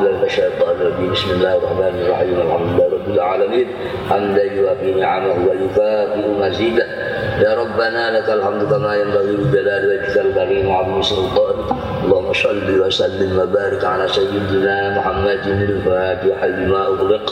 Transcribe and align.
من 0.00 0.24
الشيطان 0.24 0.76
بسم 1.12 1.30
الله 1.30 1.56
الرحمن 1.56 1.94
الرحيم. 2.04 2.36
الحمد 2.46 2.68
لله 2.68 2.88
رب 2.92 3.08
العالمين. 3.14 3.66
حمدا 4.10 4.44
يوافي 4.44 4.94
نعمه 4.94 5.36
ويكافئ 5.48 6.24
مزيده. 6.40 6.86
يا 7.44 7.52
ربنا 7.62 8.18
لك 8.18 8.28
الحمد 8.30 8.62
كما 8.70 8.92
ينبغي 8.96 9.32
لجلال 9.32 9.82
وجهك 9.88 10.16
الكريم 10.26 10.68
وعظيم 10.68 11.02
سلطانك. 11.02 11.68
اللهم 12.04 12.32
صل 12.32 12.68
وسلم 12.80 13.30
وبارك 13.38 13.84
على 13.84 14.08
سيدنا 14.08 14.76
محمد 14.98 15.44
الفاتح 15.46 16.44
لما 16.44 16.80
أغلق. 16.86 17.26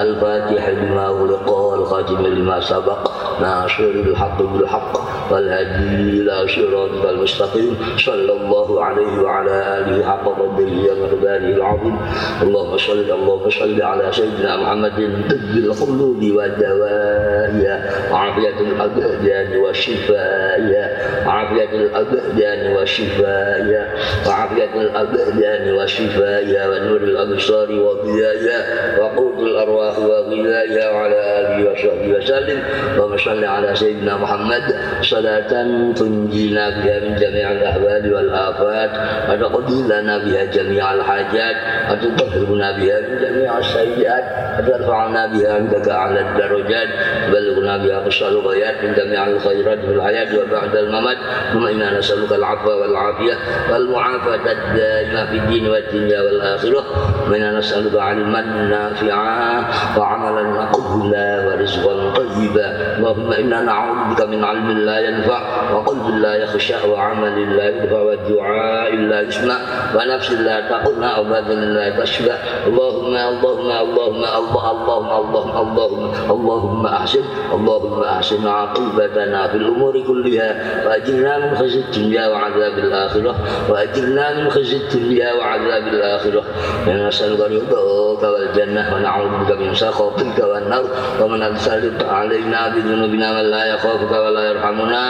الفاتح 0.00 0.68
لما 0.68 1.06
أغلق 1.06 1.50
والخاتم 1.50 2.26
لما 2.26 2.60
سبق. 2.60 3.02
ناصر 3.42 3.94
الحق 4.06 4.38
بالحق. 4.42 4.92
والهدي 5.32 6.20
إلى 6.20 6.48
صراطك 6.48 7.04
المستقيم 7.10 7.76
صلى 7.98 8.32
الله 8.32 8.84
عليه 8.84 9.22
وعلى 9.22 9.54
آله 9.78 10.04
حق 10.04 10.24
قدره 10.24 10.74
ومقداره 10.90 11.48
العظيم. 11.58 11.96
اللهم 12.42 12.76
صل 12.78 12.98
اللهم 13.10 13.50
صل 13.50 13.82
على 13.82 14.12
سيدنا 14.12 14.56
محمد 14.56 14.92
طب 15.30 15.56
القلوب 15.56 16.20
ودوائها 16.22 17.76
الابدان 18.10 18.56
الأبدان 18.60 19.56
وشفائها 19.56 20.86
وعافية 21.26 21.72
الأبدان 21.72 22.76
وشفائها 22.76 23.84
وعافية 24.26 24.74
الأبدان 24.80 25.74
وشفائها 25.74 26.68
ونور 26.68 27.00
الأبصار 27.00 27.72
وضيائها 27.72 28.58
وقوت 29.00 29.38
الأرواح 29.38 29.98
وغذائها 29.98 30.90
وعلى 30.90 31.18
آله 31.40 31.70
وصحبه 31.70 32.08
وسلم. 32.18 32.58
اللهم 32.94 33.16
صل 33.16 33.44
على 33.44 33.74
سيدنا 33.74 34.16
محمد 34.16 34.64
صلاة 35.14 35.52
تنجينا 35.96 36.70
بها 36.70 37.00
من 37.00 37.16
جميع 37.16 37.52
الأحوال 37.52 38.14
والآفات 38.14 38.90
وتقضي 39.30 39.82
لنا 39.82 40.18
بها 40.18 40.44
جميع 40.44 40.94
الحاجات 40.94 41.56
وتطهرنا 41.90 42.72
بها 42.78 43.00
من 43.00 43.18
جميع 43.22 43.58
السيئات 43.58 44.24
وترفعنا 44.58 45.26
بها 45.26 45.54
عندك 45.54 45.88
أعلى 45.88 46.20
الدرجات 46.20 46.88
وبلغنا 47.28 47.76
بها 47.76 47.98
قصة 47.98 48.28
الغايات 48.28 48.74
من 48.84 48.94
جميع 48.94 49.26
الخيرات 49.26 49.78
في 49.78 49.90
الحياة 49.90 50.38
وبعد 50.38 50.76
الممات 50.76 51.16
ثم 51.52 51.66
إنا 51.66 51.98
نسألك 51.98 52.32
العفو 52.32 52.70
والعافية 52.70 53.34
والمعافاة 53.72 54.52
الدائمة 54.52 55.26
في 55.26 55.36
الدين 55.36 55.68
والدنيا 55.68 56.20
والآخرة 56.20 56.84
وإنا 57.30 57.58
نسألك 57.58 58.00
علما 58.00 58.40
نافعا 58.40 59.64
وعملا 59.98 60.42
مقبولا 60.42 61.46
ورزقا 61.46 62.14
طيبا. 62.14 62.83
اللهم 62.96 63.32
إنا 63.32 63.58
نعوذ 63.62 63.98
بك 64.14 64.20
من 64.28 64.44
علم 64.44 64.68
لا 64.70 64.98
ينفع 65.08 65.40
وقلب 65.74 66.06
لا 66.22 66.34
يخشع 66.34 66.84
وعمل 66.84 67.56
لا 67.56 67.66
ينفع 67.68 68.00
والدعاء 68.00 68.90
لا 68.96 69.20
يسمع 69.20 69.56
ونفس 69.96 70.32
لا 70.32 70.56
تقنا 70.70 71.18
وبدن 71.18 71.58
لا 71.76 71.86
تشبع 72.00 72.34
اللهم 72.66 73.03
اللهم 73.16 73.70
اللهم 73.70 74.24
الله 74.40 74.64
اللهم 74.70 75.10
اللهم 75.20 75.56
اللهم 75.64 76.30
اللهم 76.30 76.86
أحسن 76.86 77.24
اللهم 77.54 78.02
أحسن 78.02 78.46
عاقبتنا 78.48 79.48
في 79.48 79.56
الأمور 79.56 79.94
كلها 80.06 80.50
وأجرنا 80.86 81.38
من 81.38 81.56
خزي 81.56 81.80
الدنيا 81.80 82.28
وعذاب 82.28 82.78
الآخرة 82.78 83.34
وأجرنا 83.70 84.24
من 84.38 84.50
خزي 84.50 84.76
الدنيا 84.76 85.32
وعذاب 85.32 85.84
الآخرة 85.88 86.42
نسألك 86.88 87.40
رضاك 87.72 88.22
والجنة 88.22 88.94
ونعوذ 88.94 89.30
بك 89.44 89.50
من 89.58 89.74
سخطك 89.74 90.38
والنار 90.38 90.84
ومن 91.22 91.42
أرسلت 91.42 92.04
علينا 92.04 92.68
بذنوبنا 92.68 93.32
من 93.32 93.44
لا 93.50 93.64
يخافك 93.74 94.10
ولا 94.12 94.42
يرحمنا 94.50 95.04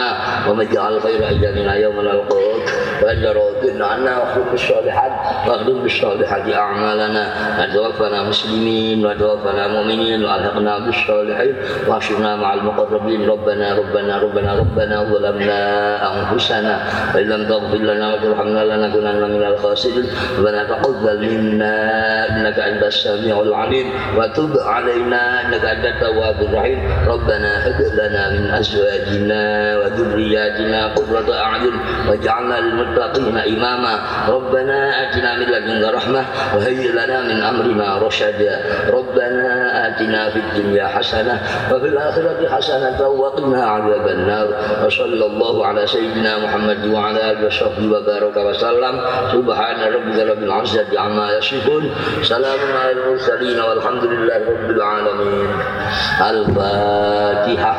ومن 0.49 0.65
جعل 0.73 1.01
خير 1.01 1.27
أيامنا 1.27 1.75
يوم 1.75 1.95
نلقاك 2.01 2.84
وأنت 3.05 3.25
راض 3.25 3.81
عنا 3.81 4.17
واخلق 4.17 4.51
بالصالحات 4.51 5.11
واخلق 5.47 5.81
بالصالحات 5.83 6.53
أعمالنا 6.53 7.23
وتوفنا 7.59 8.23
مسلمين 8.23 9.05
وتوفنا 9.05 9.67
مؤمنين 9.67 10.25
وألحقنا 10.25 10.79
بالصالحين 10.79 11.55
واحشرنا 11.87 12.35
مع 12.35 12.53
المقربين. 12.53 13.29
ربنا 13.29 13.73
ربنا 13.73 14.17
ربنا 14.21 14.55
ربنا 14.55 15.03
ظلمنا 15.03 15.61
أنفسنا 16.13 16.83
وإن 17.15 17.29
لم 17.29 17.49
تغفر 17.49 17.77
لنا 17.77 18.13
وترحمنا 18.13 18.61
لنكونن 18.65 19.21
من 19.33 19.43
الخاسرين. 19.43 20.05
ربنا 20.39 20.63
تقبل 20.63 21.17
منا 21.29 21.75
إنك 22.29 22.59
أنت 22.59 22.83
السميع 22.83 23.41
العليم. 23.41 23.87
وتب 24.17 24.57
علينا 24.59 25.41
إنك 25.41 25.65
أنت 25.65 25.85
التواب 25.85 26.41
الرحيم. 26.41 26.79
ربنا 27.07 27.67
هب 27.67 27.79
لنا 27.93 28.29
من 28.29 28.49
أزواجنا 28.49 29.43
وذرياتنا 29.77 30.87
قرة 30.87 31.33
أعين 31.33 31.75
واجعلنا 32.09 32.59
للمتقين 32.59 32.94
إماما. 33.47 33.99
ربنا 34.29 34.79
آتنا 35.03 35.35
من 35.37 35.45
لدنك 35.45 35.93
رحمة 35.93 36.25
وهيئ 36.55 36.91
لنا 36.91 37.21
من 37.21 37.41
أمرنا 37.43 37.97
رشدا. 37.97 38.61
ربنا 38.93 39.87
آتنا 39.87 40.29
في 40.29 40.39
الدنيا 40.39 40.87
حسنة 40.87 41.39
وفي 41.71 41.87
الآخرة 41.87 42.49
حسنة 42.55 43.07
وقنا 43.07 43.65
عذاب 43.65 44.07
النار. 44.07 44.47
وصلى 44.85 45.25
الله 45.25 45.65
على 45.67 45.87
سيدنا 45.87 46.37
محمد 46.37 46.85
وعلى 46.85 47.31
آله 47.31 47.47
وصحبه 47.47 47.97
وبارك 47.97 48.37
وسلم. 48.37 49.01
سبحان 49.33 49.93
ربك 49.93 50.19
رب 50.19 50.43
العزة 50.43 50.99
عما 50.99 51.31
يصفون. 51.37 51.91
سلام 52.21 52.59
على 52.81 52.91
المرسلين 52.91 53.59
والحمد 53.59 54.03
لله 54.03 54.41
رب 54.49 54.69
العالمين. 54.69 55.49
الفاتحة. 56.29 57.75